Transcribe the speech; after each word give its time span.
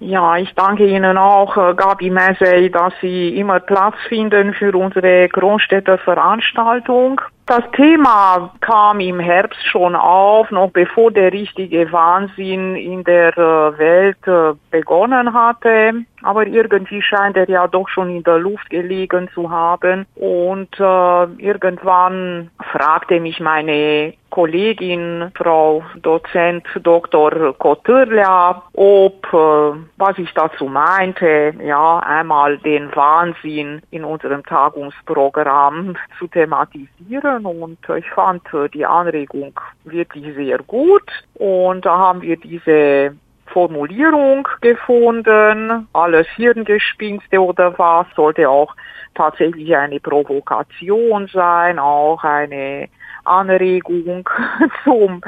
Ja, 0.00 0.36
ich 0.36 0.54
danke 0.54 0.86
Ihnen 0.86 1.18
auch, 1.18 1.56
äh, 1.56 1.74
Gabi 1.74 2.10
Messey, 2.10 2.70
dass 2.70 2.92
Sie 3.00 3.36
immer 3.36 3.58
Platz 3.58 3.96
finden 4.08 4.54
für 4.54 4.72
unsere 4.76 5.28
Kronstädter 5.28 5.98
Veranstaltung. 5.98 7.20
Das 7.46 7.64
Thema 7.72 8.52
kam 8.60 9.00
im 9.00 9.18
Herbst 9.18 9.64
schon 9.66 9.96
auf, 9.96 10.50
noch 10.50 10.70
bevor 10.70 11.10
der 11.10 11.32
richtige 11.32 11.90
Wahnsinn 11.90 12.76
in 12.76 13.02
der 13.04 13.36
äh, 13.38 13.78
Welt 13.78 14.18
äh, 14.26 14.52
begonnen 14.70 15.32
hatte. 15.32 16.04
Aber 16.22 16.46
irgendwie 16.46 17.00
scheint 17.00 17.36
er 17.36 17.48
ja 17.48 17.66
doch 17.66 17.88
schon 17.88 18.10
in 18.10 18.22
der 18.22 18.38
Luft 18.38 18.68
gelegen 18.68 19.30
zu 19.34 19.50
haben. 19.50 20.04
Und 20.14 20.78
äh, 20.78 21.24
irgendwann 21.38 22.50
fragte 22.70 23.18
mich 23.18 23.40
meine 23.40 24.12
Kollegin, 24.30 25.32
Frau 25.34 25.82
Dozent 26.02 26.64
Dr. 26.82 27.54
Koturlia, 27.54 28.62
ob, 28.74 29.26
äh, 29.32 29.78
was 29.96 30.18
ich 30.18 30.32
dazu 30.34 30.66
meinte, 30.66 31.54
ja, 31.64 31.98
einmal 32.00 32.58
den 32.58 32.94
Wahnsinn 32.94 33.82
in 33.90 34.04
unserem 34.04 34.44
Tagungsprogramm 34.44 35.96
zu 36.18 36.26
thematisieren 36.28 37.46
und 37.46 37.78
ich 37.96 38.10
fand 38.10 38.42
die 38.74 38.84
Anregung 38.84 39.58
wirklich 39.84 40.34
sehr 40.34 40.58
gut 40.58 41.10
und 41.34 41.86
da 41.86 41.96
haben 41.96 42.22
wir 42.22 42.36
diese 42.36 43.16
Formulierung 43.46 44.46
gefunden, 44.60 45.88
alles 45.92 46.26
Hirngespinste 46.36 47.40
oder 47.40 47.78
was, 47.78 48.06
sollte 48.14 48.48
auch 48.48 48.74
tatsächlich 49.14 49.74
eine 49.74 50.00
Provokation 50.00 51.28
sein, 51.32 51.78
auch 51.78 52.22
eine 52.22 52.88
Anregung 53.28 54.28
zum 54.84 55.20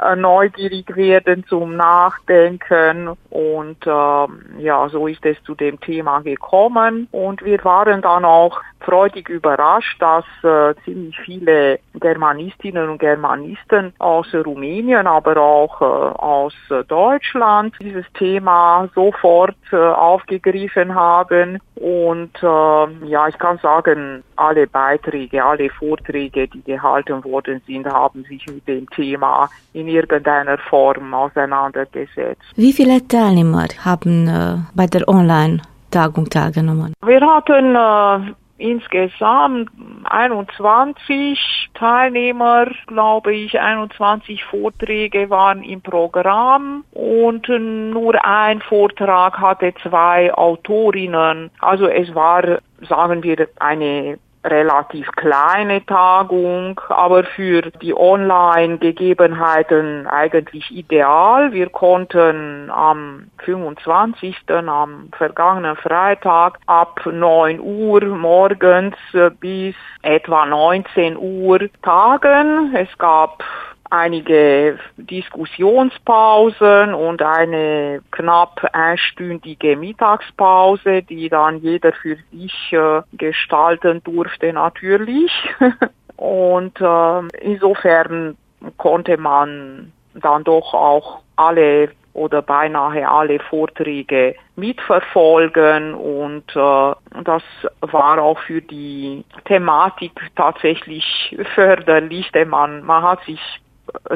äh, 0.00 0.16
neugierig 0.16 0.94
werden, 0.94 1.44
zum 1.48 1.76
Nachdenken. 1.76 3.16
Und 3.30 3.78
ähm, 3.86 4.44
ja, 4.58 4.88
so 4.88 5.06
ist 5.06 5.24
es 5.24 5.42
zu 5.44 5.54
dem 5.54 5.80
Thema 5.80 6.20
gekommen. 6.20 7.08
Und 7.10 7.44
wir 7.44 7.64
waren 7.64 8.02
dann 8.02 8.24
auch 8.24 8.60
freudig 8.80 9.28
überrascht, 9.28 10.00
dass 10.00 10.24
äh, 10.42 10.74
ziemlich 10.84 11.18
viele 11.20 11.78
Germanistinnen 11.94 12.88
und 12.88 12.98
Germanisten 12.98 13.92
aus 13.98 14.32
Rumänien, 14.32 15.06
aber 15.06 15.36
auch 15.36 15.80
äh, 15.80 15.84
aus 15.84 16.54
Deutschland 16.86 17.74
dieses 17.80 18.06
Thema 18.14 18.88
sofort 18.94 19.56
äh, 19.72 19.76
aufgegriffen 19.76 20.94
haben. 20.94 21.58
Und 21.74 22.34
äh, 22.42 23.06
ja, 23.06 23.28
ich 23.28 23.38
kann 23.38 23.58
sagen, 23.58 24.22
alle 24.36 24.66
Beiträge, 24.66 25.44
alle 25.44 25.70
Vorträge, 25.70 26.48
die 26.48 26.62
gehalten 26.62 27.20
worden 27.38 27.62
sind, 27.66 27.86
haben 27.86 28.24
sich 28.24 28.46
mit 28.46 28.66
dem 28.66 28.88
Thema 28.90 29.48
in 29.72 29.88
irgendeiner 29.88 30.58
Form 30.58 31.14
auseinandergesetzt. 31.14 32.42
Wie 32.56 32.72
viele 32.72 33.06
Teilnehmer 33.06 33.68
haben 33.84 34.28
äh, 34.28 34.56
bei 34.74 34.86
der 34.86 35.08
Online-Tagung 35.08 36.28
teilgenommen? 36.28 36.94
Wir 37.04 37.20
hatten 37.20 37.76
äh, 37.76 38.34
insgesamt 38.58 39.70
21 40.04 41.38
Teilnehmer, 41.74 42.66
glaube 42.86 43.34
ich, 43.34 43.60
21 43.60 44.44
Vorträge 44.44 45.30
waren 45.30 45.62
im 45.62 45.80
Programm 45.80 46.84
und 46.92 47.48
nur 47.48 48.24
ein 48.24 48.60
Vortrag 48.60 49.38
hatte 49.38 49.72
zwei 49.82 50.34
Autorinnen. 50.34 51.50
Also 51.60 51.86
es 51.86 52.12
war, 52.14 52.58
sagen 52.88 53.22
wir, 53.22 53.48
eine 53.60 54.18
relativ 54.44 55.10
kleine 55.12 55.84
Tagung, 55.84 56.80
aber 56.88 57.24
für 57.24 57.62
die 57.82 57.94
Online-Gegebenheiten 57.94 60.06
eigentlich 60.06 60.70
ideal. 60.70 61.52
Wir 61.52 61.68
konnten 61.68 62.70
am 62.70 63.26
25. 63.44 64.36
am 64.48 65.10
vergangenen 65.16 65.76
Freitag 65.76 66.58
ab 66.66 67.00
9 67.04 67.60
Uhr 67.60 68.04
morgens 68.04 68.96
bis 69.40 69.74
etwa 70.02 70.46
19 70.46 71.16
Uhr 71.16 71.68
tagen. 71.82 72.74
Es 72.74 72.96
gab 72.98 73.42
einige 73.90 74.78
Diskussionspausen 74.96 76.94
und 76.94 77.22
eine 77.22 78.00
knapp 78.10 78.68
einstündige 78.72 79.76
Mittagspause, 79.76 81.02
die 81.02 81.28
dann 81.28 81.58
jeder 81.58 81.92
für 81.92 82.16
sich 82.32 82.72
äh, 82.72 83.02
gestalten 83.12 84.02
durfte 84.04 84.52
natürlich. 84.52 85.32
und 86.16 86.80
äh, 86.80 87.20
insofern 87.40 88.36
konnte 88.76 89.16
man 89.16 89.92
dann 90.14 90.44
doch 90.44 90.74
auch 90.74 91.20
alle 91.36 91.90
oder 92.18 92.42
beinahe 92.42 93.08
alle 93.08 93.38
Vorträge 93.38 94.34
mitverfolgen 94.56 95.94
und 95.94 96.44
äh, 96.56 97.22
das 97.22 97.42
war 97.80 98.20
auch 98.20 98.38
für 98.40 98.60
die 98.60 99.24
Thematik 99.44 100.12
tatsächlich 100.34 101.36
förderlich, 101.54 102.30
denn 102.32 102.48
man, 102.48 102.84
man 102.84 103.04
hat 103.04 103.24
sich 103.24 103.40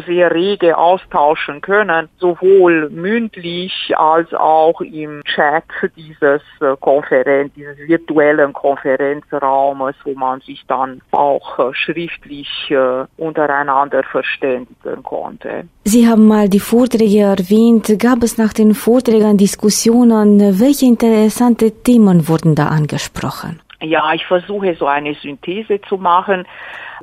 sehr 0.06 0.32
rege 0.32 0.76
austauschen 0.76 1.60
können, 1.60 2.08
sowohl 2.18 2.90
mündlich 2.90 3.92
als 3.96 4.32
auch 4.34 4.80
im 4.80 5.22
Chat 5.24 5.64
dieses 5.96 6.42
äh, 6.60 6.76
Konferenz, 6.80 7.52
dieses 7.54 7.76
virtuellen 7.78 8.52
Konferenzraumes, 8.52 9.94
wo 10.04 10.14
man 10.14 10.40
sich 10.40 10.64
dann 10.66 11.00
auch 11.10 11.58
äh, 11.58 11.74
schriftlich 11.74 12.48
äh, 12.70 13.04
untereinander 13.16 14.02
verständigen 14.02 15.02
konnte. 15.02 15.64
Sie 15.84 16.06
haben 16.08 16.26
mal 16.26 16.48
die 16.48 16.60
Vorträge 16.60 17.20
erwähnt. 17.20 17.98
Gab 17.98 18.22
es 18.22 18.38
nach 18.38 18.52
den 18.52 18.74
Vorträgen 18.74 19.36
Diskussionen? 19.36 20.60
Welche 20.60 20.86
interessante 20.86 21.70
Themen 21.82 22.28
wurden 22.28 22.54
da 22.54 22.68
angesprochen? 22.68 23.60
Ja, 23.80 24.12
ich 24.14 24.24
versuche 24.26 24.74
so 24.76 24.86
eine 24.86 25.14
Synthese 25.14 25.80
zu 25.88 25.96
machen. 25.96 26.46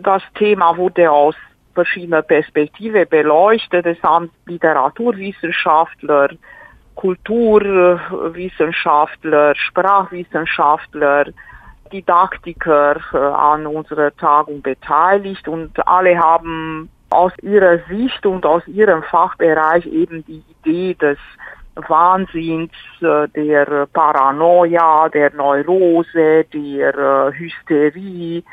Das 0.01 0.23
Thema 0.35 0.77
wurde 0.77 1.11
aus 1.11 1.35
verschiedener 1.79 2.21
Perspektive 2.21 3.05
beleuchtet. 3.05 3.85
Es 3.85 4.01
haben 4.03 4.29
Literaturwissenschaftler, 4.45 6.31
Kulturwissenschaftler, 6.95 9.55
Sprachwissenschaftler, 9.55 11.27
Didaktiker 11.93 12.97
äh, 13.13 13.17
an 13.17 13.65
unserer 13.65 14.13
Tagung 14.15 14.61
beteiligt 14.61 15.47
und 15.47 15.87
alle 15.87 16.19
haben 16.19 16.89
aus 17.09 17.31
ihrer 17.41 17.79
Sicht 17.89 18.25
und 18.25 18.45
aus 18.45 18.67
ihrem 18.67 19.01
Fachbereich 19.03 19.85
eben 19.87 20.25
die 20.25 20.43
Idee 20.59 20.95
des 20.95 21.17
Wahnsinns, 21.87 22.73
äh, 23.01 23.29
der 23.29 23.85
Paranoia, 23.87 25.07
der 25.09 25.33
Neurose, 25.33 26.45
der 26.53 26.95
äh, 26.95 27.31
Hysterie 27.33 28.43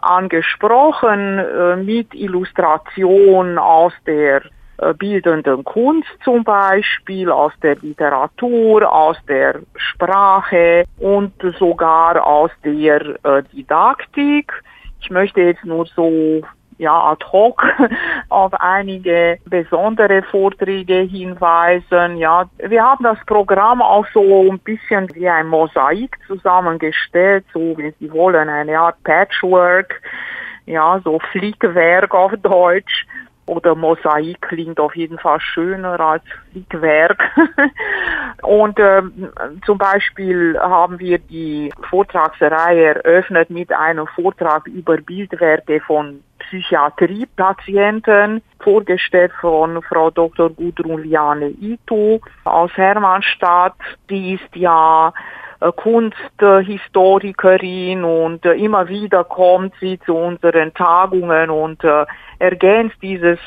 angesprochen 0.00 1.38
äh, 1.38 1.76
mit 1.76 2.14
Illustration 2.14 3.58
aus 3.58 3.92
der 4.06 4.42
äh, 4.78 4.92
bildenden 4.92 5.64
Kunst 5.64 6.08
zum 6.22 6.44
Beispiel, 6.44 7.30
aus 7.30 7.52
der 7.62 7.76
Literatur, 7.76 8.92
aus 8.92 9.16
der 9.26 9.60
Sprache 9.76 10.84
und 10.98 11.32
sogar 11.58 12.26
aus 12.26 12.50
der 12.62 13.00
äh, 13.24 13.42
Didaktik. 13.52 14.52
Ich 15.00 15.10
möchte 15.10 15.40
jetzt 15.40 15.64
nur 15.64 15.86
so 15.86 16.42
ja, 16.78 17.10
ad 17.10 17.24
hoc 17.32 17.62
auf 18.28 18.52
einige 18.54 19.38
besondere 19.46 20.22
Vorträge 20.22 21.00
hinweisen. 21.00 22.16
Ja, 22.16 22.48
wir 22.58 22.82
haben 22.82 23.04
das 23.04 23.18
Programm 23.26 23.82
auch 23.82 24.06
so 24.12 24.50
ein 24.50 24.58
bisschen 24.58 25.08
wie 25.14 25.28
ein 25.28 25.48
Mosaik 25.48 26.18
zusammengestellt, 26.26 27.44
so 27.52 27.76
wenn 27.76 27.94
Sie 27.98 28.12
wollen, 28.12 28.48
eine 28.48 28.78
Art 28.78 29.02
Patchwork, 29.04 30.02
ja, 30.66 31.00
so 31.04 31.18
Flickwerk 31.32 32.14
auf 32.14 32.32
Deutsch 32.42 33.06
oder 33.46 33.74
Mosaik 33.76 34.42
klingt 34.42 34.80
auf 34.80 34.94
jeden 34.96 35.18
Fall 35.18 35.40
schöner 35.40 35.98
als 36.00 36.24
Flickwerk. 36.50 37.22
und 38.42 38.78
ähm, 38.80 39.30
zum 39.64 39.78
Beispiel 39.78 40.58
haben 40.58 40.98
wir 40.98 41.18
die 41.18 41.72
Vortragsreihe 41.88 42.96
eröffnet 42.96 43.50
mit 43.50 43.72
einem 43.72 44.06
Vortrag 44.08 44.66
über 44.66 44.96
Bildwerte 44.96 45.80
von 45.80 46.22
Psychiatriepatienten, 46.48 48.42
vorgestellt 48.60 49.32
von 49.40 49.82
Frau 49.82 50.10
Dr. 50.10 50.50
Gudrun 50.50 51.02
Liane 51.02 51.48
Itu 51.48 52.20
aus 52.44 52.70
Hermannstadt. 52.76 53.74
Die 54.10 54.34
ist 54.34 54.54
ja 54.54 55.12
äh, 55.60 55.72
Kunsthistorikerin 55.72 58.04
und 58.04 58.44
äh, 58.44 58.52
immer 58.52 58.86
wieder 58.88 59.24
kommt 59.24 59.74
sie 59.80 59.98
zu 60.00 60.14
unseren 60.14 60.74
Tagungen 60.74 61.48
und 61.50 61.82
äh, 61.84 62.04
ergänzt 62.38 62.96
dieses 63.02 63.38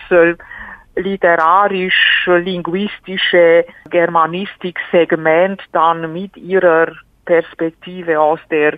literarisch-linguistische 0.96 3.66
Germanistik-Segment 3.90 5.62
dann 5.72 6.12
mit 6.12 6.36
ihrer 6.36 6.92
Perspektive 7.25 8.19
aus 8.19 8.40
der 8.50 8.78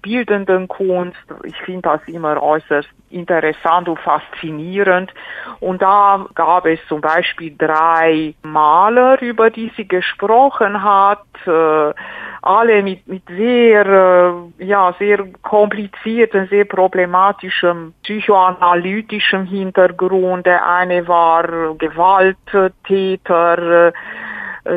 bildenden 0.00 0.68
Kunst. 0.68 1.18
Ich 1.44 1.56
finde 1.62 1.82
das 1.82 2.00
immer 2.06 2.42
äußerst 2.42 2.88
interessant 3.10 3.88
und 3.88 3.98
faszinierend. 3.98 5.12
Und 5.60 5.82
da 5.82 6.26
gab 6.34 6.66
es 6.66 6.78
zum 6.88 7.00
Beispiel 7.00 7.54
drei 7.56 8.34
Maler, 8.42 9.20
über 9.22 9.50
die 9.50 9.72
sie 9.76 9.88
gesprochen 9.88 10.82
hat, 10.82 11.24
äh, 11.46 11.94
alle 12.42 12.82
mit, 12.82 13.06
mit 13.08 13.22
sehr, 13.28 13.86
äh, 13.86 14.64
ja, 14.64 14.94
sehr 14.98 15.26
komplizierten, 15.42 16.48
sehr 16.48 16.64
problematischem 16.64 17.94
psychoanalytischem 18.02 19.46
Hintergrund. 19.46 20.46
Der 20.46 20.66
eine 20.66 21.06
war 21.08 21.74
Gewalttäter, 21.76 23.88
äh, 23.88 23.92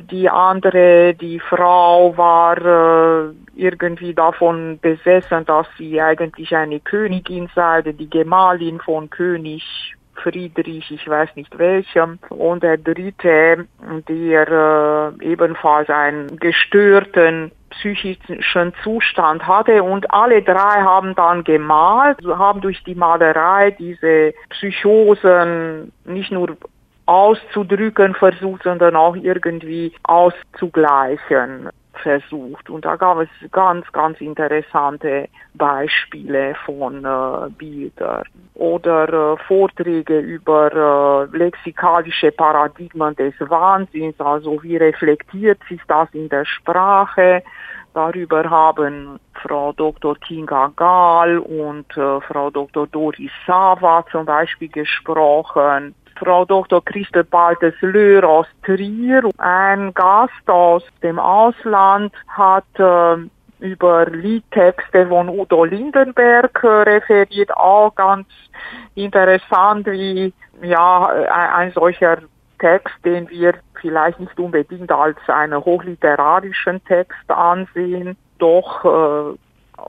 die 0.03 0.29
andere, 0.29 1.15
die 1.15 1.39
Frau 1.39 2.15
war 2.18 2.57
äh, 2.57 3.33
irgendwie 3.56 4.13
davon 4.13 4.80
besessen, 4.81 5.45
dass 5.45 5.68
sie 5.77 6.01
eigentlich 6.01 6.56
eine 6.56 6.80
Königin 6.80 7.50
sei, 7.53 7.81
die 7.81 8.09
Gemahlin 8.09 8.80
von 8.80 9.09
König 9.09 9.95
Friedrich, 10.15 10.92
ich 10.92 11.07
weiß 11.07 11.36
nicht 11.36 11.57
welchem. 11.57 12.19
Und 12.30 12.63
der 12.63 12.77
dritte, 12.77 13.68
der 14.07 14.48
äh, 14.48 15.25
ebenfalls 15.25 15.89
einen 15.89 16.38
gestörten 16.39 17.51
psychischen 17.71 18.74
Zustand 18.83 19.48
hatte 19.48 19.81
und 19.81 20.13
alle 20.13 20.42
drei 20.42 20.81
haben 20.81 21.15
dann 21.15 21.44
gemalt, 21.44 22.18
haben 22.27 22.62
durch 22.62 22.83
die 22.83 22.95
Malerei 22.95 23.71
diese 23.71 24.33
Psychosen 24.50 25.92
nicht 26.06 26.31
nur 26.31 26.57
auszudrücken 27.06 28.13
versucht, 28.13 28.63
sondern 28.63 28.95
auch 28.95 29.15
irgendwie 29.15 29.94
auszugleichen 30.04 31.69
versucht. 31.94 32.70
Und 32.70 32.86
da 32.86 32.96
gab 32.96 33.20
es 33.20 33.30
ganz, 33.52 33.90
ganz 33.92 34.20
interessante 34.22 35.28
Beispiele 35.54 36.56
von 36.66 37.06
äh, 37.06 37.50
Bildern 37.58 38.24
oder 38.56 39.34
äh, 39.34 39.38
Vorträge 39.48 40.20
über 40.20 41.28
äh, 41.34 41.38
lexikalische 41.38 42.32
Paradigmen 42.32 43.16
des 43.16 43.34
Wahnsinns, 43.40 44.20
also 44.20 44.62
wie 44.64 44.78
reflektiert 44.78 45.60
sich 45.68 45.82
das 45.88 46.10
in 46.14 46.30
der 46.30 46.46
Sprache. 46.46 47.44
Darüber 47.94 48.50
haben 48.50 49.20
Frau 49.34 49.74
Dr. 49.74 50.16
Kinga 50.16 50.72
Gahl 50.78 51.40
und 51.40 51.86
äh, 51.98 52.22
Frau 52.22 52.50
Dr. 52.50 52.88
Doris 52.88 53.32
Sava 53.46 54.06
zum 54.10 54.26
Beispiel 54.26 54.70
gesprochen. 54.70 55.94
Frau 56.23 56.45
Dr. 56.45 56.83
Christel 56.85 57.23
Baltes 57.23 57.73
Löhr 57.81 58.23
aus 58.23 58.45
Trier. 58.63 59.27
Ein 59.39 59.91
Gast 59.94 60.47
aus 60.47 60.83
dem 61.01 61.18
Ausland 61.18 62.13
hat 62.27 62.65
äh, 62.77 63.18
über 63.59 64.06
Liedtexte 64.06 65.07
von 65.07 65.29
Udo 65.29 65.65
Lindenberg 65.65 66.63
äh, 66.63 66.68
referiert, 66.68 67.56
auch 67.57 67.95
ganz 67.95 68.27
interessant, 68.94 69.88
wie 69.88 70.31
ja 70.62 71.07
ein, 71.07 71.50
ein 71.53 71.71
solcher 71.71 72.19
Text, 72.59 72.94
den 73.03 73.27
wir 73.29 73.56
vielleicht 73.79 74.19
nicht 74.19 74.39
unbedingt 74.39 74.91
als 74.91 75.18
einen 75.27 75.59
hochliterarischen 75.65 76.83
Text 76.85 77.29
ansehen, 77.29 78.15
doch 78.38 78.85
äh, 78.85 79.38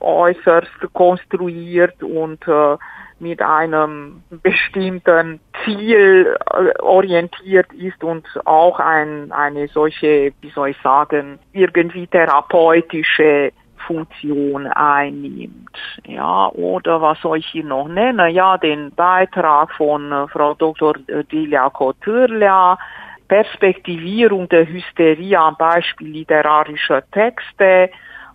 äußerst 0.01 0.93
konstruiert 0.95 2.03
und 2.03 2.49
äh, 2.49 2.77
mit 3.23 3.41
einem 3.41 4.23
bestimmten 4.43 5.41
Ziel 5.65 6.37
äh, 6.53 6.83
orientiert 6.83 7.73
ist 7.73 8.03
und 8.03 8.27
auch 8.45 8.81
ein, 8.81 9.31
eine 9.31 9.69
solche, 9.69 10.33
wie 10.41 10.51
soll 10.51 10.71
ich 10.71 10.77
sagen, 10.83 11.39
irgendwie 11.53 12.09
therapeutische 12.09 13.53
Funktion 13.87 14.67
einnimmt. 14.67 15.71
Ja, 16.07 16.49
oder 16.49 17.01
was 17.01 17.21
soll 17.21 17.39
ich 17.39 17.47
hier 17.47 17.65
noch 17.65 17.89
nennen? 17.89 18.35
Ja, 18.35 18.59
den 18.59 18.91
Beitrag 18.95 19.73
von 19.75 20.11
äh, 20.11 20.27
Frau 20.29 20.55
Dr. 20.55 20.95
Delia 21.31 21.71
Kotürlia, 21.71 22.77
Perspektivierung 23.29 24.49
der 24.49 24.67
Hysterie 24.67 25.39
am 25.39 25.57
Beispiel 25.57 26.09
literarischer 26.09 27.09
Texte, 27.13 27.91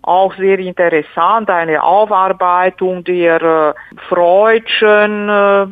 auch 0.07 0.33
sehr 0.35 0.57
interessant, 0.59 1.49
eine 1.49 1.83
Aufarbeitung 1.83 3.03
der 3.03 3.41
äh, 3.41 3.73
Freudschen 4.07 5.29
äh, 5.29 5.67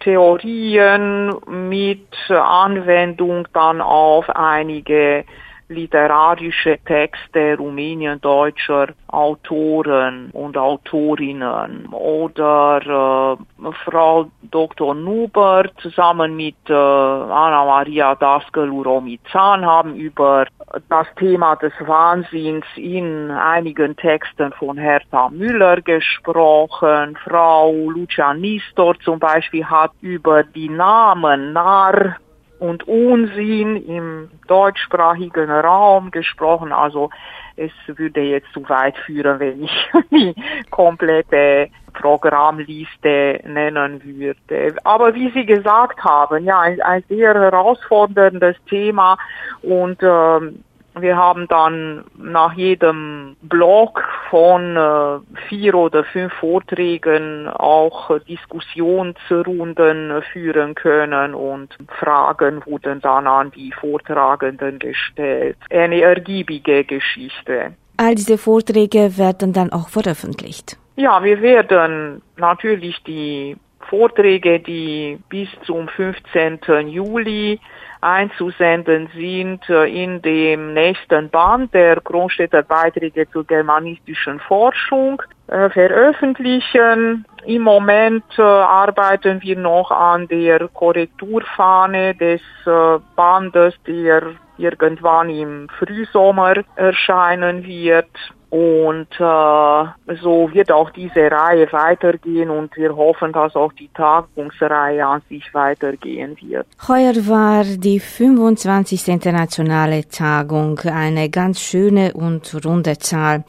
Theorien 0.00 1.34
mit 1.46 2.06
Anwendung 2.30 3.48
dann 3.54 3.80
auf 3.80 4.28
einige 4.28 5.24
literarische 5.72 6.78
Texte 6.84 7.56
rumäniendeutscher 7.56 8.88
Autoren 9.08 10.30
und 10.32 10.56
Autorinnen 10.56 11.86
oder 11.86 13.38
äh, 13.60 13.72
Frau 13.84 14.30
Dr. 14.42 14.94
Nuber 14.94 15.64
zusammen 15.80 16.36
mit 16.36 16.56
äh, 16.68 16.72
Anna 16.72 17.64
Maria 17.64 18.14
Daskel-Uromizan 18.14 19.64
haben 19.66 19.96
über 19.96 20.46
das 20.88 21.06
Thema 21.16 21.56
des 21.56 21.72
Wahnsinns 21.80 22.64
in 22.76 23.30
einigen 23.30 23.96
Texten 23.96 24.52
von 24.52 24.78
Hertha 24.78 25.28
Müller 25.30 25.80
gesprochen. 25.82 27.18
Frau 27.24 27.72
Lucia 27.90 28.32
Nistor 28.34 28.98
zum 29.00 29.18
Beispiel 29.18 29.64
hat 29.64 29.92
über 30.00 30.42
die 30.42 30.68
Namen 30.68 31.52
Narr 31.52 32.16
und 32.62 32.86
Unsinn 32.86 33.76
im 33.88 34.30
deutschsprachigen 34.46 35.50
Raum 35.50 36.12
gesprochen. 36.12 36.72
Also 36.72 37.10
es 37.56 37.72
würde 37.86 38.20
jetzt 38.20 38.52
zu 38.52 38.68
weit 38.68 38.96
führen, 38.98 39.40
wenn 39.40 39.64
ich 39.64 39.90
die 40.12 40.34
komplette 40.70 41.70
Programmliste 41.92 43.40
nennen 43.44 44.00
würde. 44.04 44.76
Aber 44.84 45.12
wie 45.14 45.30
Sie 45.32 45.44
gesagt 45.44 46.04
haben, 46.04 46.44
ja, 46.44 46.60
ein, 46.60 46.80
ein 46.82 47.02
sehr 47.08 47.34
herausforderndes 47.34 48.56
Thema 48.68 49.18
und 49.62 50.00
ähm, 50.00 50.62
wir 50.98 51.16
haben 51.16 51.48
dann 51.48 52.04
nach 52.16 52.52
jedem 52.52 53.36
Block 53.42 54.02
von 54.28 54.76
äh, 54.76 55.18
vier 55.48 55.74
oder 55.74 56.04
fünf 56.04 56.32
Vorträgen 56.34 57.48
auch 57.48 58.18
Diskussionsrunden 58.20 60.22
führen 60.32 60.74
können 60.74 61.34
und 61.34 61.76
Fragen 61.98 62.62
wurden 62.66 63.00
dann 63.00 63.26
an 63.26 63.50
die 63.52 63.72
Vortragenden 63.72 64.78
gestellt. 64.78 65.56
Eine 65.70 66.02
ergiebige 66.02 66.84
Geschichte. 66.84 67.72
All 67.96 68.14
diese 68.14 68.38
Vorträge 68.38 69.16
werden 69.16 69.52
dann 69.52 69.72
auch 69.72 69.88
veröffentlicht. 69.88 70.76
Ja, 70.96 71.22
wir 71.22 71.40
werden 71.40 72.22
natürlich 72.36 73.02
die 73.04 73.56
Vorträge, 73.88 74.60
die 74.60 75.18
bis 75.28 75.48
zum 75.64 75.88
15. 75.88 76.60
Juli 76.88 77.60
einzusenden 78.00 79.08
sind 79.14 79.68
in 79.68 80.20
dem 80.22 80.74
nächsten 80.74 81.30
Band 81.30 81.72
der 81.72 82.00
Kronstädter 82.00 82.62
Beiträge 82.62 83.30
zur 83.30 83.46
germanistischen 83.46 84.40
Forschung 84.40 85.22
äh, 85.46 85.70
veröffentlichen. 85.70 87.24
Im 87.44 87.62
Moment 87.62 88.24
äh, 88.38 88.42
arbeiten 88.42 89.40
wir 89.42 89.56
noch 89.56 89.90
an 89.90 90.26
der 90.26 90.68
Korrekturfahne 90.68 92.14
des 92.14 92.40
äh, 92.66 92.98
Bandes, 93.14 93.74
der 93.86 94.34
irgendwann 94.58 95.30
im 95.30 95.68
Frühsommer 95.78 96.54
erscheinen 96.74 97.64
wird. 97.64 98.10
Und 98.52 99.08
äh, 99.18 100.14
so 100.20 100.50
wird 100.52 100.70
auch 100.70 100.90
diese 100.90 101.30
Reihe 101.30 101.72
weitergehen 101.72 102.50
und 102.50 102.76
wir 102.76 102.94
hoffen, 102.94 103.32
dass 103.32 103.56
auch 103.56 103.72
die 103.72 103.88
Tagungsreihe 103.94 105.06
an 105.06 105.22
sich 105.30 105.54
weitergehen 105.54 106.36
wird. 106.38 106.66
Heuer 106.86 107.14
war 107.26 107.64
die 107.64 107.98
25. 107.98 109.08
internationale 109.08 110.06
Tagung 110.06 110.78
eine 110.80 111.30
ganz 111.30 111.62
schöne 111.62 112.12
und 112.12 112.54
runde 112.62 112.98
Zahl. 112.98 113.44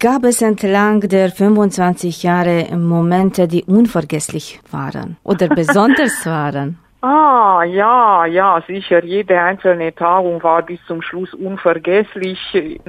Gab 0.00 0.24
es 0.24 0.40
entlang 0.40 1.00
der 1.00 1.30
25 1.30 2.22
Jahre 2.22 2.74
Momente, 2.74 3.46
die 3.46 3.64
unvergesslich 3.64 4.60
waren 4.70 5.18
oder 5.24 5.48
besonders 5.48 6.24
waren? 6.24 6.78
Ah, 7.08 7.62
ja, 7.62 8.26
ja, 8.26 8.60
sicher. 8.66 9.04
Jede 9.04 9.40
einzelne 9.40 9.94
Tagung 9.94 10.42
war 10.42 10.62
bis 10.62 10.84
zum 10.86 11.02
Schluss 11.02 11.32
unvergesslich 11.34 12.40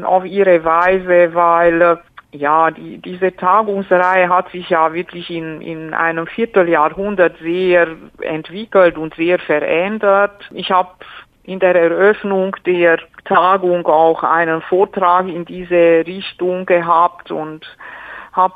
auf 0.02 0.26
ihre 0.26 0.66
Weise, 0.66 1.36
weil 1.36 1.82
äh, 1.84 1.98
ja, 2.32 2.72
die, 2.72 2.98
diese 2.98 3.36
Tagungsreihe 3.36 4.28
hat 4.28 4.50
sich 4.50 4.72
ja 4.72 4.92
wirklich 4.92 5.30
in, 5.30 5.62
in 5.62 5.94
einem 5.94 6.26
Vierteljahrhundert 6.26 7.38
sehr 7.44 7.90
entwickelt 8.22 8.98
und 8.98 9.14
sehr 9.14 9.38
verändert. 9.38 10.50
Ich 10.50 10.72
habe 10.72 10.90
in 11.44 11.60
der 11.60 11.76
Eröffnung 11.76 12.56
der 12.66 12.98
Tagung 13.26 13.86
auch 13.86 14.24
einen 14.24 14.64
Vortrag 14.64 15.28
in 15.28 15.46
diese 15.46 16.04
Richtung 16.08 16.66
gehabt 16.66 17.30
und 17.30 17.68
habe 18.34 18.56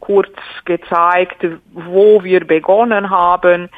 kurz 0.00 0.34
gezeigt, 0.64 1.46
wo 1.74 2.24
wir 2.24 2.44
begonnen 2.44 3.08
haben 3.08 3.70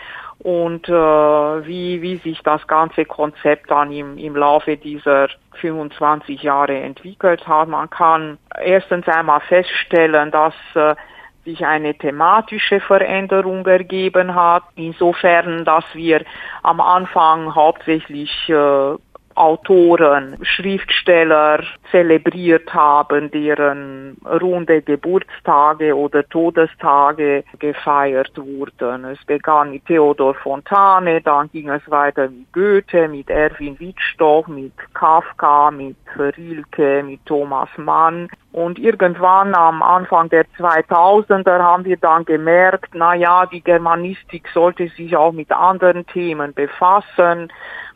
und 0.43 0.89
äh, 0.89 0.93
wie, 0.93 2.03
wie 2.03 2.17
sich 2.17 2.41
das 2.43 2.67
ganze 2.67 3.05
Konzept 3.05 3.71
dann 3.71 3.93
im, 3.93 4.19
im 4.19 4.35
Laufe 4.35 4.77
dieser 4.77 5.29
25 5.61 6.43
Jahre 6.43 6.77
entwickelt 6.81 7.47
hat. 7.47 7.69
Man 7.69 7.89
kann 7.89 8.39
erstens 8.61 9.07
einmal 9.07 9.41
feststellen, 9.41 10.33
dass 10.33 10.55
äh, 10.75 10.97
sich 11.45 11.65
eine 11.65 11.95
thematische 11.95 12.81
Veränderung 12.81 13.65
ergeben 13.67 14.35
hat, 14.35 14.65
insofern, 14.75 15.65
dass 15.65 15.85
wir 15.93 16.25
am 16.63 16.81
Anfang 16.81 17.55
hauptsächlich 17.55 18.49
äh, 18.49 18.97
Autoren, 19.35 20.37
Schriftsteller 20.43 21.63
zelebriert 21.91 22.73
haben, 22.73 23.31
deren 23.31 24.17
runde 24.25 24.83
Geburtstage 24.83 25.97
oder 25.97 26.29
Todestage 26.29 27.45
gefeiert 27.59 28.33
wurden. 28.37 29.05
Es 29.05 29.25
begann 29.25 29.71
mit 29.71 29.87
Theodor 29.87 30.35
Fontane, 30.35 31.21
dann 31.21 31.51
ging 31.51 31.69
es 31.69 31.83
weiter 31.91 32.29
mit 32.29 32.53
Goethe, 32.53 33.09
mit 33.09 33.31
Erwin 33.31 33.79
Wittstock, 33.81 34.49
mit 34.49 34.73
Kafka, 34.95 35.71
mit 35.71 35.97
Rilke, 36.17 37.03
mit 37.03 37.25
Thomas 37.27 37.69
Mann. 37.77 38.29
Und 38.53 38.79
irgendwann 38.79 39.55
am 39.55 39.83
Anfang 39.83 40.29
der 40.29 40.45
2000er 40.59 41.59
haben 41.59 41.87
wir 41.87 41.97
dann 41.97 42.27
gemerkt, 42.27 42.91
na 42.95 43.15
ja, 43.15 43.47
die 43.47 43.63
Germanistik 43.63 44.47
sollte 44.53 44.89
sich 44.89 45.17
auch 45.17 45.33
mit 45.33 45.51
anderen 45.51 46.07
Themen 46.07 46.53
befassen. 46.53 47.51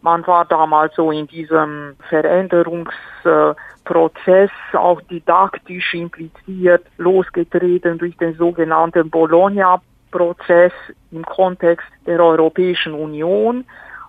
Man 0.07 0.25
war 0.29 0.45
damals 0.45 0.95
so 0.95 1.11
in 1.11 1.27
diesem 1.27 1.97
Veränderungsprozess 2.09 4.51
auch 4.73 5.01
didaktisch 5.01 5.95
impliziert, 5.95 6.87
losgetreten 6.97 7.99
durch 7.99 8.17
den 8.17 8.37
sogenannten 8.37 9.11
Bologna-Prozess 9.11 10.71
im 11.11 11.27
Kontext 11.27 11.89
der 12.07 12.21
Europäischen 12.21 12.95
Union. 12.95 13.65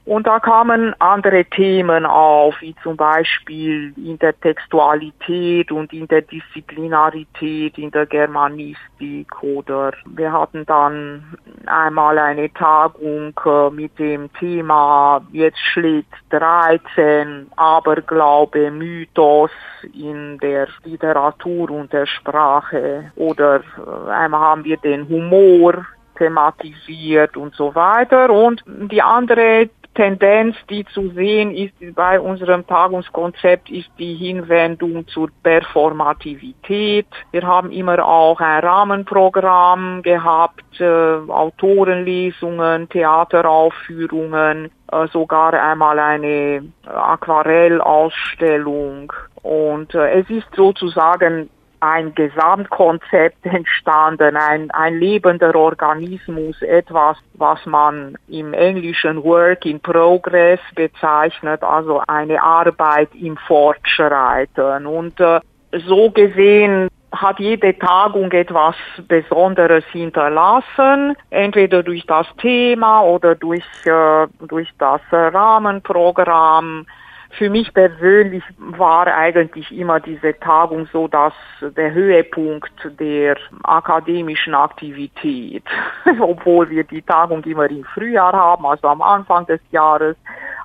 Und 0.07 0.25
da 0.25 0.39
kamen 0.39 0.95
andere 0.99 1.43
Themen 1.43 2.05
auf, 2.05 2.55
wie 2.61 2.73
zum 2.81 2.95
Beispiel 2.95 3.93
Intertextualität 3.97 5.69
und 5.69 5.91
Interdisziplinarität 5.91 7.77
in 7.77 7.91
der 7.91 8.05
Germanistik 8.05 9.43
oder 9.43 9.91
wir 10.05 10.31
hatten 10.31 10.65
dann 10.65 11.37
einmal 11.65 12.17
eine 12.19 12.53
Tagung 12.53 13.33
äh, 13.45 13.69
mit 13.69 13.99
dem 13.99 14.31
Thema 14.31 15.21
Jetzt 15.33 15.59
schlägt 15.73 16.13
13 16.29 17.47
Aberglaube, 17.57 18.71
Mythos 18.71 19.51
in 19.93 20.37
der 20.37 20.69
Literatur 20.85 21.69
und 21.69 21.91
der 21.91 22.05
Sprache 22.05 23.11
oder 23.17 23.57
äh, 23.57 24.09
einmal 24.09 24.39
haben 24.39 24.63
wir 24.63 24.77
den 24.77 25.09
Humor 25.09 25.85
thematisiert 26.17 27.37
und 27.37 27.55
so 27.55 27.73
weiter. 27.75 28.29
Und 28.29 28.63
die 28.65 29.01
andere 29.01 29.69
Tendenz, 29.97 30.55
die 30.69 30.85
zu 30.85 31.09
sehen 31.09 31.53
ist 31.55 31.73
bei 31.95 32.19
unserem 32.19 32.67
Tagungskonzept, 32.67 33.71
ist 33.71 33.89
die 33.97 34.13
Hinwendung 34.13 35.07
zur 35.07 35.29
Performativität. 35.41 37.07
Wir 37.31 37.41
haben 37.41 37.71
immer 37.71 38.05
auch 38.05 38.39
ein 38.39 38.59
Rahmenprogramm 38.59 40.03
gehabt, 40.03 40.79
äh, 40.79 40.85
Autorenlesungen, 40.85 42.87
Theateraufführungen, 42.89 44.69
äh, 44.91 45.07
sogar 45.07 45.55
einmal 45.55 45.97
eine 45.97 46.71
Aquarellausstellung. 46.85 49.11
Und 49.41 49.95
äh, 49.95 50.19
es 50.19 50.29
ist 50.29 50.45
sozusagen 50.55 51.49
ein 51.79 52.15
Gesamtkonzept 52.15 53.45
entstanden, 53.45 54.35
ein, 54.35 54.71
ein 54.71 54.99
lebender 54.99 55.55
Organismus, 55.55 56.61
etwas, 56.61 57.17
was 57.33 57.65
man 57.65 58.17
im 58.27 58.53
Englischen 58.53 59.23
Work 59.23 59.65
in 59.65 59.79
Progress 59.79 60.59
bezeichnet, 60.75 61.63
also 61.63 62.01
eine 62.07 62.41
Arbeit 62.41 63.09
im 63.13 63.37
Fortschreiten. 63.37 64.85
Und 64.85 65.19
äh, 65.19 65.39
so 65.85 66.09
gesehen 66.11 66.89
hat 67.11 67.39
jede 67.39 67.77
Tagung 67.77 68.31
etwas 68.31 68.75
Besonderes 69.07 69.83
hinterlassen, 69.91 71.15
entweder 71.29 71.83
durch 71.83 72.05
das 72.05 72.27
Thema 72.41 73.01
oder 73.01 73.35
durch, 73.35 73.63
äh, 73.85 74.27
durch 74.47 74.69
das 74.77 75.01
Rahmenprogramm 75.11 76.85
für 77.31 77.49
mich 77.49 77.73
persönlich 77.73 78.43
war 78.57 79.07
eigentlich 79.07 79.71
immer 79.71 79.99
diese 79.99 80.37
Tagung 80.39 80.87
so, 80.91 81.07
dass 81.07 81.33
der 81.61 81.93
Höhepunkt 81.93 82.71
der 82.99 83.35
akademischen 83.63 84.55
Aktivität, 84.55 85.63
obwohl 86.19 86.69
wir 86.69 86.83
die 86.83 87.01
Tagung 87.01 87.43
immer 87.43 87.69
im 87.69 87.83
Frühjahr 87.83 88.33
haben, 88.33 88.65
also 88.65 88.87
am 88.87 89.01
Anfang 89.01 89.45
des 89.45 89.59
Jahres, 89.71 90.15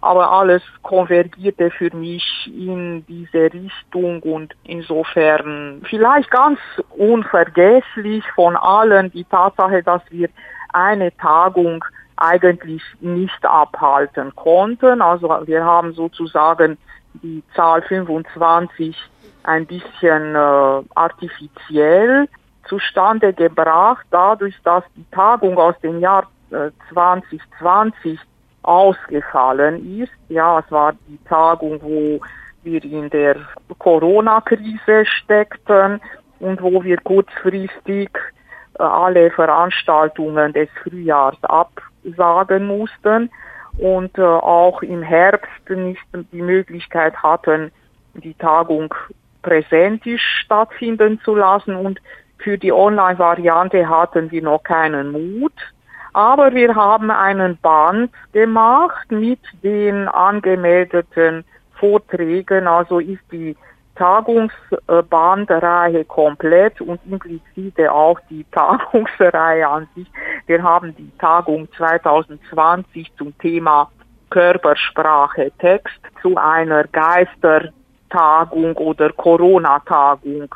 aber 0.00 0.33
alles 0.33 0.62
konvergierte 0.83 1.71
für 1.71 1.95
mich 1.95 2.25
in 2.47 3.04
diese 3.07 3.52
Richtung 3.52 4.23
und 4.23 4.54
insofern 4.64 5.83
vielleicht 5.88 6.31
ganz 6.31 6.59
unvergesslich 6.97 8.25
von 8.35 8.57
allen 8.57 9.11
die 9.12 9.25
Tatsache, 9.25 9.83
dass 9.83 10.02
wir 10.11 10.28
eine 10.73 11.14
Tagung 11.16 11.85
eigentlich 12.23 12.83
nicht 13.00 13.45
abhalten 13.45 14.35
konnten. 14.37 15.02
Also 15.02 15.29
wir 15.45 15.64
haben 15.64 15.93
sozusagen 15.93 16.79
die 17.14 17.43
Zahl 17.55 17.83
25 17.83 18.97
ein 19.43 19.67
bisschen 19.67 20.35
äh, 20.37 20.83
artifiziell 20.95 22.29
zustande 22.69 23.33
gebracht, 23.33 24.07
dadurch, 24.11 24.55
dass 24.62 24.85
die 24.97 25.05
Tagung 25.11 25.59
aus 25.59 25.75
dem 25.83 25.99
Jahr 25.99 26.29
äh, 26.50 26.71
2020 26.93 28.21
ausgefallen 28.62 30.00
ist. 30.00 30.12
Ja, 30.29 30.61
es 30.61 30.71
war 30.71 30.93
die 31.09 31.19
Tagung, 31.29 31.83
wo 31.83 32.21
wir 32.62 32.85
in 32.85 33.11
der 33.11 33.37
Corona-Krise 33.79 35.05
steckten 35.05 36.00
und 36.38 36.62
wo 36.62 36.85
wir 36.85 36.99
kurzfristig 36.99 38.11
alle 38.79 39.31
Veranstaltungen 39.31 40.52
des 40.52 40.69
Frühjahrs 40.83 41.43
ab 41.43 41.71
sagen 42.17 42.67
mussten 42.67 43.31
und 43.79 44.19
äh, 44.19 44.23
auch 44.23 44.83
im 44.83 45.02
Herbst 45.02 45.71
nicht 45.71 46.02
die 46.33 46.43
Möglichkeit 46.43 47.14
hatten, 47.23 47.71
die 48.14 48.35
Tagung 48.35 48.95
präsentisch 49.43 50.23
stattfinden 50.45 51.21
zu 51.25 51.35
lassen 51.35 51.75
und 51.76 52.00
für 52.38 52.59
die 52.59 52.73
Online-Variante 52.73 53.88
hatten 53.88 54.31
wir 54.31 54.43
noch 54.43 54.62
keinen 54.62 55.12
Mut. 55.12 55.52
Aber 56.12 56.52
wir 56.52 56.75
haben 56.75 57.11
einen 57.11 57.57
Band 57.59 58.12
gemacht 58.33 59.11
mit 59.11 59.41
den 59.62 60.09
angemeldeten 60.09 61.45
Vorträgen, 61.75 62.67
also 62.67 62.99
ist 62.99 63.23
die 63.31 63.57
Tagungsbandreihe 63.97 66.05
komplett 66.07 66.81
und 66.81 66.99
implizite 67.09 67.93
auch 67.93 68.19
die 68.31 68.47
Tagungsreihe 68.53 69.69
an 69.69 69.87
sich. 69.95 70.07
Wir 70.47 70.63
haben 70.63 70.97
die 70.97 71.11
Tagung 71.19 71.69
2020 71.77 73.13
zum 73.17 73.37
Thema 73.39 73.91
Körpersprache 74.31 75.53
Text 75.59 76.01
zu 76.23 76.35
einer 76.37 76.85
Geistertagung 76.85 78.75
oder 78.77 79.13
Corona-Tagung 79.13 80.49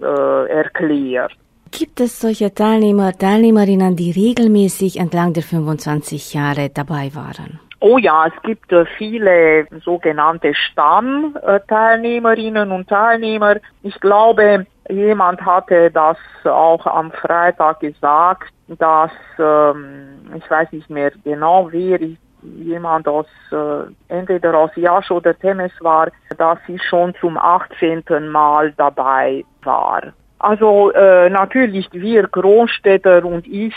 äh, 0.00 0.50
erklärt. 0.50 1.32
Gibt 1.70 2.00
es 2.00 2.20
solche 2.20 2.52
Teilnehmer, 2.54 3.12
Teilnehmerinnen, 3.12 3.96
die 3.96 4.10
regelmäßig 4.10 4.98
entlang 4.98 5.32
der 5.32 5.42
25 5.42 6.34
Jahre 6.34 6.68
dabei 6.70 7.14
waren? 7.14 7.60
Oh 7.88 7.98
ja, 7.98 8.26
es 8.26 8.32
gibt 8.42 8.72
äh, 8.72 8.84
viele 8.98 9.68
sogenannte 9.84 10.52
Stammteilnehmerinnen 10.54 12.72
und 12.72 12.88
Teilnehmer. 12.88 13.58
Ich 13.84 14.00
glaube, 14.00 14.66
jemand 14.90 15.40
hatte 15.42 15.92
das 15.92 16.16
auch 16.44 16.84
am 16.84 17.12
Freitag 17.12 17.78
gesagt, 17.78 18.48
dass, 18.66 19.12
ähm, 19.38 20.18
ich 20.34 20.50
weiß 20.50 20.72
nicht 20.72 20.90
mehr 20.90 21.12
genau, 21.22 21.68
wer 21.70 22.00
jemand 22.42 23.06
aus 23.06 23.28
äh, 23.52 23.84
entweder 24.08 24.56
aus 24.56 24.72
Jasch 24.74 25.12
oder 25.12 25.38
Temes 25.38 25.70
war, 25.78 26.08
dass 26.36 26.58
sie 26.66 26.80
schon 26.80 27.14
zum 27.20 27.38
18. 27.38 28.02
Mal 28.28 28.72
dabei 28.72 29.44
war. 29.62 30.02
Also 30.40 30.90
äh, 30.90 31.30
natürlich 31.30 31.88
wir 31.92 32.26
Großstädter 32.26 33.24
und 33.24 33.46
ich 33.46 33.76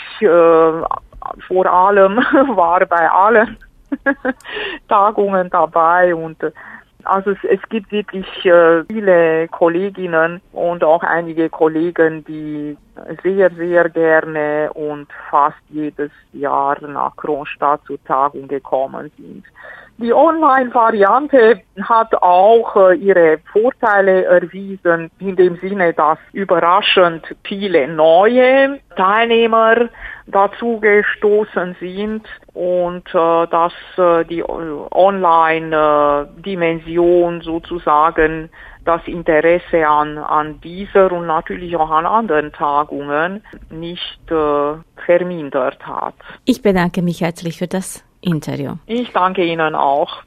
vor 1.46 1.66
allem 1.66 2.16
war 2.56 2.84
bei 2.86 3.08
allen 3.08 3.56
Tagungen 4.88 5.50
dabei 5.50 6.14
und 6.14 6.36
also 7.04 7.30
es, 7.30 7.38
es 7.44 7.60
gibt 7.68 7.90
wirklich 7.92 8.26
äh, 8.44 8.84
viele 8.84 9.48
Kolleginnen 9.48 10.40
und 10.52 10.84
auch 10.84 11.02
einige 11.02 11.48
Kollegen, 11.48 12.24
die 12.24 12.76
sehr, 13.22 13.50
sehr 13.54 13.88
gerne 13.88 14.70
und 14.74 15.08
fast 15.30 15.56
jedes 15.70 16.10
Jahr 16.32 16.80
nach 16.86 17.16
Kronstadt 17.16 17.80
zur 17.86 18.02
Tagung 18.04 18.48
gekommen 18.48 19.10
sind. 19.16 19.44
Die 20.02 20.14
Online-Variante 20.14 21.60
hat 21.82 22.14
auch 22.22 22.74
äh, 22.74 22.96
ihre 22.96 23.36
Vorteile 23.52 24.24
erwiesen, 24.24 25.10
in 25.18 25.36
dem 25.36 25.56
Sinne, 25.56 25.92
dass 25.92 26.16
überraschend 26.32 27.36
viele 27.44 27.86
neue 27.86 28.80
Teilnehmer 28.96 29.90
dazu 30.26 30.80
gestoßen 30.80 31.76
sind 31.80 32.26
und 32.54 33.06
äh, 33.08 33.46
dass 33.48 33.74
äh, 33.98 34.24
die 34.24 34.42
Online-Dimension 34.42 37.42
sozusagen 37.42 38.48
das 38.86 39.06
Interesse 39.06 39.86
an, 39.86 40.16
an 40.16 40.62
dieser 40.62 41.12
und 41.12 41.26
natürlich 41.26 41.76
auch 41.76 41.90
an 41.90 42.06
anderen 42.06 42.52
Tagungen 42.52 43.44
nicht 43.68 44.30
äh, 44.30 44.76
vermindert 45.04 45.86
hat. 45.86 46.14
Ich 46.46 46.62
bedanke 46.62 47.02
mich 47.02 47.20
herzlich 47.20 47.58
für 47.58 47.68
das 47.68 48.02
Interview. 48.20 48.74
Ich 48.86 49.10
danke 49.12 49.44
Ihnen 49.44 49.74
auch. 49.74 50.22